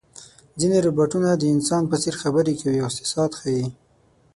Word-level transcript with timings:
ځینې 0.59 0.77
روباټونه 0.85 1.29
د 1.35 1.43
انسان 1.55 1.83
په 1.87 1.95
څېر 2.01 2.15
خبرې 2.21 2.53
کوي 2.61 2.77
او 2.81 2.87
احساسات 2.89 3.31
ښيي. 3.39 3.65